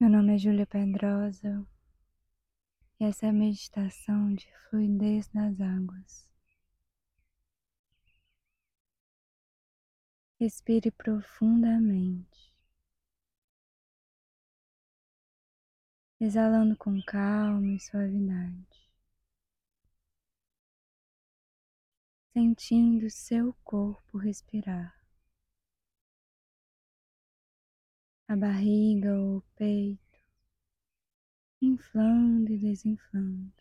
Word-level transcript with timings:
Meu 0.00 0.08
nome 0.08 0.36
é 0.36 0.38
Júlia 0.38 0.64
Pedrosa 0.64 1.66
e 3.00 3.04
essa 3.04 3.26
é 3.26 3.30
a 3.30 3.32
meditação 3.32 4.32
de 4.32 4.48
fluidez 4.70 5.28
nas 5.32 5.60
águas. 5.60 6.30
Respire 10.38 10.92
profundamente, 10.92 12.54
exalando 16.20 16.76
com 16.76 17.02
calma 17.02 17.66
e 17.66 17.80
suavidade, 17.80 18.88
sentindo 22.32 23.10
seu 23.10 23.52
corpo 23.64 24.16
respirar. 24.16 24.97
A 28.28 28.36
barriga 28.36 29.14
ou 29.14 29.38
o 29.38 29.42
peito, 29.56 30.20
inflando 31.62 32.52
e 32.52 32.58
desinflando. 32.58 33.52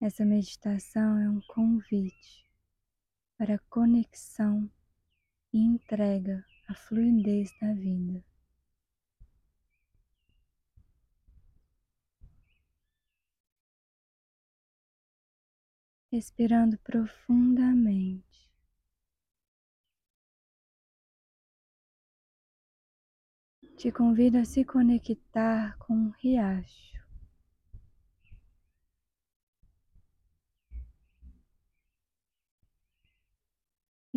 Essa 0.00 0.24
meditação 0.24 1.18
é 1.18 1.28
um 1.28 1.40
convite 1.42 2.44
para 3.36 3.58
conexão 3.70 4.68
e 5.52 5.58
entrega 5.58 6.44
a 6.68 6.74
fluidez 6.74 7.50
da 7.60 7.72
vida. 7.72 8.22
Respirando 16.12 16.78
profundamente. 16.78 18.28
Te 23.76 23.92
convido 23.92 24.38
a 24.38 24.44
se 24.44 24.64
conectar 24.64 25.76
com 25.78 25.94
um 25.94 26.10
riacho. 26.10 26.97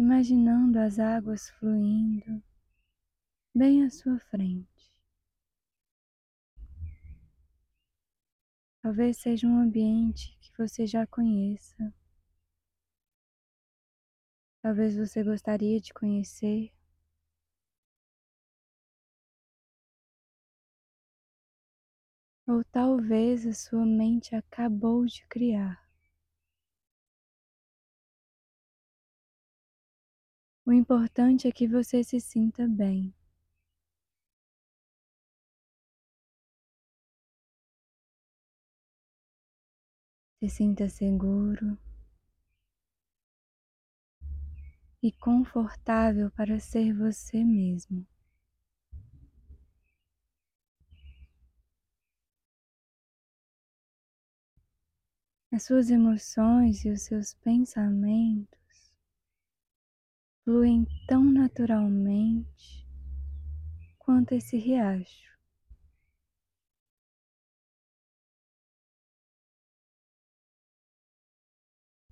Imaginando 0.02 0.80
as 0.80 0.98
águas 0.98 1.48
fluindo 1.52 2.42
bem 3.54 3.84
à 3.84 3.90
sua 3.92 4.18
frente. 4.18 4.92
Talvez 8.82 9.18
seja 9.18 9.46
um 9.46 9.60
ambiente 9.60 10.36
que 10.42 10.52
você 10.58 10.88
já 10.88 11.06
conheça. 11.06 11.94
Talvez 14.64 14.98
você 14.98 15.24
gostaria 15.24 15.80
de 15.80 15.94
conhecer. 15.94 16.74
Ou 22.48 22.64
talvez 22.72 23.46
a 23.46 23.54
sua 23.54 23.86
mente 23.86 24.36
acabou 24.36 25.06
de 25.06 25.24
criar. 25.28 25.91
O 30.72 30.74
importante 30.74 31.50
é 31.50 31.52
que 31.52 31.68
você 31.68 32.02
se 32.02 32.22
sinta 32.22 32.66
bem. 32.66 33.14
Se 40.40 40.48
sinta 40.48 40.88
seguro 40.88 41.78
e 45.04 45.12
confortável 45.12 46.32
para 46.32 46.58
ser 46.58 46.94
você 46.94 47.44
mesmo. 47.44 48.08
As 55.52 55.64
suas 55.64 55.90
emoções 55.90 56.86
e 56.86 56.90
os 56.90 57.02
seus 57.02 57.34
pensamentos 57.34 58.61
fluem 60.44 60.88
tão 61.08 61.24
naturalmente 61.24 62.88
quanto 64.00 64.34
esse 64.34 64.58
riacho. 64.58 65.32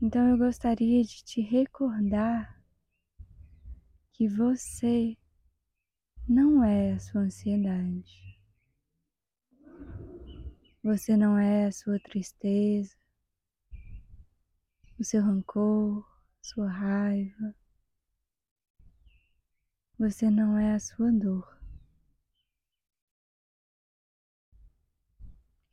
Então 0.01 0.29
eu 0.29 0.37
gostaria 0.37 1.03
de 1.03 1.23
te 1.23 1.41
recordar 1.41 2.63
que 4.13 4.29
você 4.29 5.17
não 6.27 6.63
é 6.63 6.93
a 6.93 6.99
sua 6.99 7.21
ansiedade. 7.21 8.39
Você 10.81 11.17
não 11.17 11.37
é 11.37 11.65
a 11.65 11.71
sua 11.71 11.99
tristeza, 11.99 12.95
o 14.97 15.03
seu 15.03 15.21
rancor, 15.21 16.05
sua 16.41 16.69
raiva. 16.69 17.58
Você 19.99 20.29
não 20.29 20.57
é 20.57 20.75
a 20.75 20.79
sua 20.79 21.11
dor. 21.11 21.59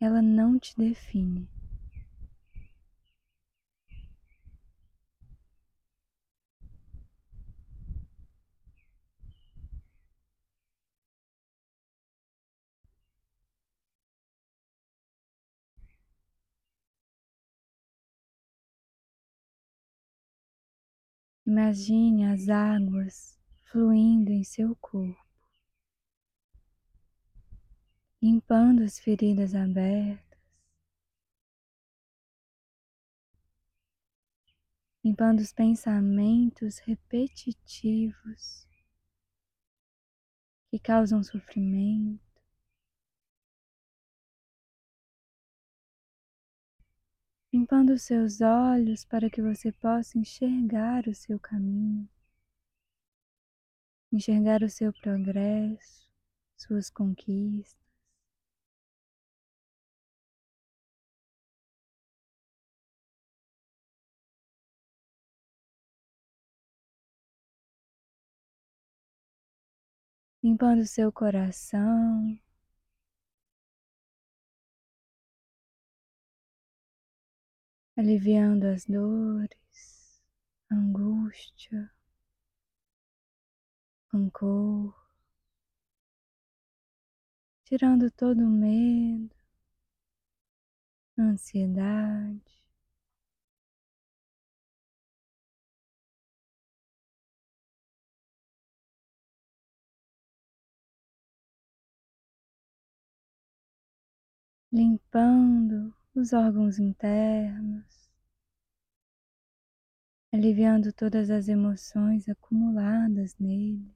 Ela 0.00 0.20
não 0.20 0.58
te 0.58 0.76
define. 0.76 1.48
Imagine 21.46 22.24
as 22.24 22.48
águas 22.48 23.35
fluindo 23.66 24.30
em 24.30 24.42
seu 24.44 24.74
corpo, 24.76 25.24
limpando 28.22 28.82
as 28.82 28.98
feridas 28.98 29.54
abertas, 29.54 30.40
limpando 35.04 35.40
os 35.40 35.52
pensamentos 35.52 36.78
repetitivos 36.78 38.66
que 40.70 40.78
causam 40.78 41.22
sofrimento. 41.22 42.26
limpando 47.52 47.94
os 47.94 48.02
seus 48.02 48.42
olhos 48.42 49.02
para 49.02 49.30
que 49.30 49.40
você 49.40 49.72
possa 49.72 50.18
enxergar 50.18 51.08
o 51.08 51.14
seu 51.14 51.40
caminho, 51.40 52.06
enxergar 54.12 54.62
o 54.62 54.68
seu 54.68 54.92
progresso, 54.92 56.06
suas 56.56 56.90
conquistas. 56.90 57.76
Limpando 70.42 70.86
seu 70.86 71.12
coração, 71.12 72.38
aliviando 77.96 78.66
as 78.66 78.84
dores, 78.84 80.22
angústia, 80.70 81.90
rancor, 84.16 84.94
tirando 87.64 88.10
todo 88.10 88.40
o 88.40 88.48
medo, 88.48 89.34
ansiedade. 91.18 92.56
Limpando 104.72 105.94
os 106.14 106.32
órgãos 106.32 106.78
internos, 106.78 108.10
aliviando 110.32 110.92
todas 110.92 111.30
as 111.30 111.48
emoções 111.48 112.28
acumuladas 112.28 113.34
neles. 113.38 113.95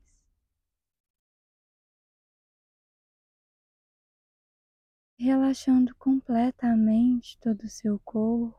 Relaxando 5.22 5.94
completamente 5.96 7.38
todo 7.40 7.64
o 7.64 7.68
seu 7.68 7.98
corpo, 7.98 8.58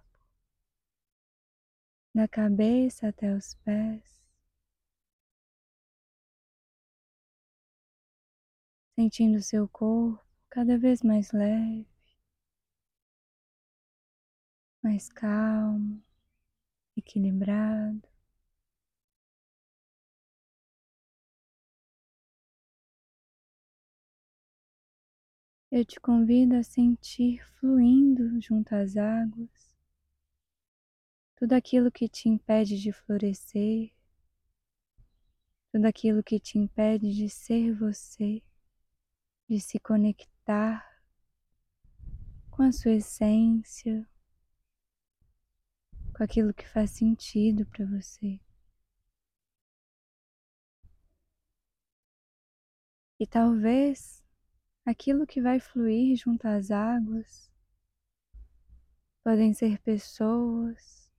da 2.13 2.27
cabeça 2.27 3.07
até 3.07 3.33
os 3.33 3.55
pés, 3.65 4.29
sentindo 8.95 9.41
seu 9.41 9.67
corpo 9.67 10.23
cada 10.51 10.77
vez 10.77 11.01
mais 11.01 11.31
leve, 11.31 11.87
mais 14.83 15.09
calmo, 15.09 15.99
equilibrado. 16.95 18.10
Eu 25.71 25.85
te 25.85 26.01
convido 26.01 26.55
a 26.57 26.63
sentir 26.63 27.41
fluindo 27.57 28.41
junto 28.41 28.75
às 28.75 28.97
águas 28.97 29.71
tudo 31.37 31.53
aquilo 31.53 31.89
que 31.89 32.09
te 32.09 32.27
impede 32.27 32.77
de 32.77 32.91
florescer, 32.91 33.91
tudo 35.71 35.85
aquilo 35.85 36.21
que 36.21 36.39
te 36.39 36.59
impede 36.59 37.11
de 37.13 37.29
ser 37.29 37.73
você, 37.73 38.43
de 39.49 39.59
se 39.61 39.79
conectar 39.79 41.01
com 42.51 42.61
a 42.61 42.71
sua 42.71 42.91
essência, 42.91 44.05
com 46.15 46.21
aquilo 46.23 46.53
que 46.53 46.67
faz 46.67 46.91
sentido 46.91 47.65
para 47.65 47.85
você. 47.85 48.39
E 53.17 53.25
talvez 53.25 54.20
aquilo 54.85 55.27
que 55.27 55.41
vai 55.41 55.59
fluir 55.59 56.15
junto 56.17 56.47
às 56.47 56.71
águas. 56.71 57.51
Podem 59.23 59.53
ser 59.53 59.79
pessoas, 59.79 61.11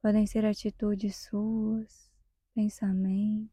podem 0.00 0.26
ser 0.26 0.44
atitudes 0.44 1.16
suas, 1.16 2.10
pensamentos. 2.54 3.52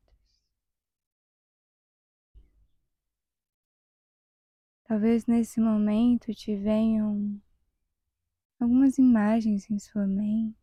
Talvez 4.85 5.27
nesse 5.27 5.61
momento 5.61 6.33
te 6.33 6.55
venham 6.55 7.39
algumas 8.59 8.97
imagens 8.97 9.69
em 9.69 9.77
sua 9.77 10.07
mente. 10.07 10.58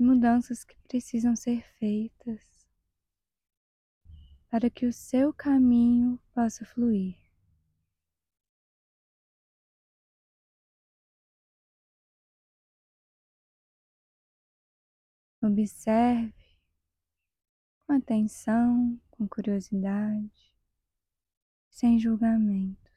Mudanças 0.00 0.64
que 0.64 0.76
precisam 0.88 1.36
ser 1.36 1.62
feitas 1.78 2.66
para 4.48 4.68
que 4.68 4.86
o 4.86 4.92
seu 4.92 5.32
caminho 5.32 6.18
possa 6.34 6.64
fluir. 6.64 7.16
Observe 15.42 16.34
com 17.86 17.94
atenção, 17.94 19.00
com 19.10 19.26
curiosidade, 19.26 20.52
sem 21.70 21.98
julgamento. 21.98 22.89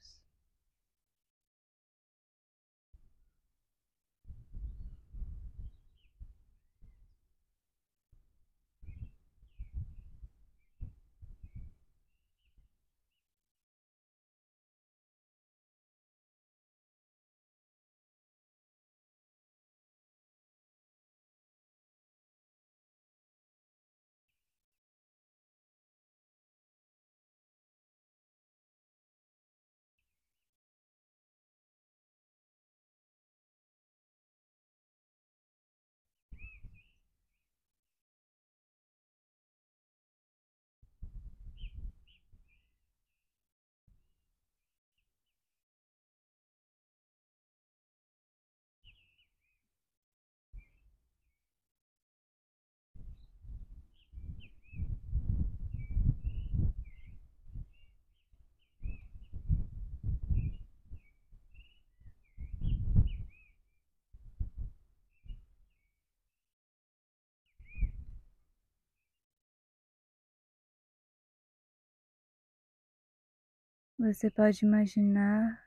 Você 74.05 74.29
pode 74.29 74.65
imaginar 74.65 75.65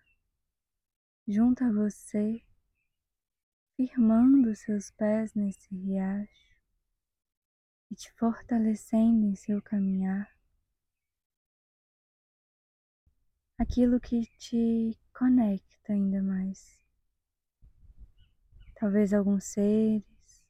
junto 1.26 1.64
a 1.64 1.72
você, 1.72 2.44
firmando 3.74 4.54
seus 4.54 4.90
pés 4.90 5.34
nesse 5.34 5.74
riacho 5.74 6.54
e 7.90 7.94
te 7.94 8.12
fortalecendo 8.12 9.24
em 9.24 9.34
seu 9.34 9.62
caminhar. 9.62 10.30
Aquilo 13.56 13.98
que 13.98 14.26
te 14.36 14.98
conecta 15.14 15.94
ainda 15.94 16.22
mais. 16.22 16.78
Talvez 18.74 19.14
alguns 19.14 19.44
seres, 19.44 20.44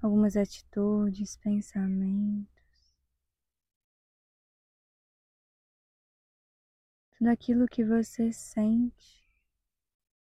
algumas 0.00 0.38
atitudes, 0.38 1.36
pensamentos. 1.36 2.57
Tudo 7.18 7.30
aquilo 7.30 7.66
que 7.66 7.84
você 7.84 8.32
sente 8.32 9.28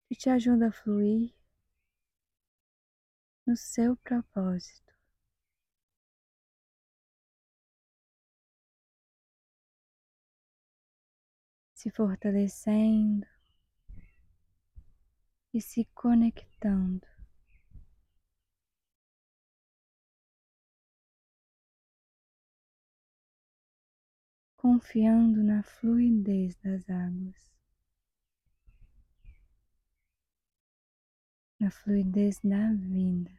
que 0.07 0.15
te 0.15 0.29
ajuda 0.29 0.69
a 0.69 0.71
fluir 0.71 1.35
no 3.45 3.55
seu 3.57 3.97
propósito. 3.97 4.93
Se 11.73 11.91
fortalecendo 11.91 13.27
e 15.53 15.59
se 15.61 15.83
conectando. 15.93 17.18
Confiando 24.69 25.41
na 25.41 25.63
fluidez 25.63 26.55
das 26.57 26.87
águas, 26.87 27.51
na 31.59 31.71
fluidez 31.71 32.39
da 32.43 32.71
vida. 32.73 33.38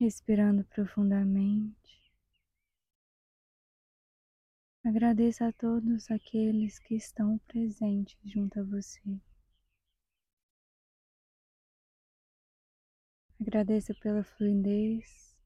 Respirando 0.00 0.64
profundamente. 0.64 2.12
Agradeça 4.84 5.48
a 5.48 5.52
todos 5.52 6.10
aqueles 6.10 6.78
que 6.78 6.94
estão 6.94 7.36
presentes 7.38 8.16
junto 8.24 8.60
a 8.60 8.62
você. 8.62 9.20
Agradeça 13.40 13.92
pela 13.94 14.22
fluidez, 14.22 15.36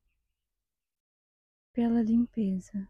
pela 1.73 2.03
limpeza. 2.03 2.89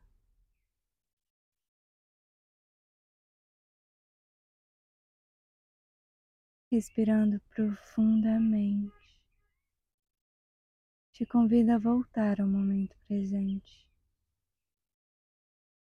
Respirando 6.70 7.40
profundamente, 7.54 9.01
te 11.12 11.26
convido 11.26 11.72
a 11.72 11.78
voltar 11.78 12.40
ao 12.40 12.48
momento 12.48 12.96
presente 13.06 13.86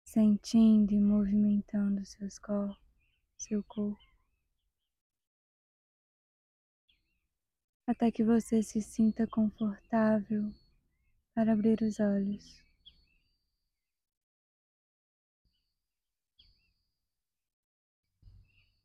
sentindo 0.04 0.94
e 0.94 1.00
movimentando 1.00 2.06
seus 2.06 2.40
corpos, 2.40 2.80
seu 3.38 3.64
corpo, 3.64 4.02
até 7.86 8.10
que 8.10 8.24
você 8.24 8.64
se 8.64 8.82
sinta 8.82 9.28
confortável 9.28 10.52
para 11.36 11.52
abrir 11.52 11.82
os 11.82 12.00
olhos. 12.00 12.67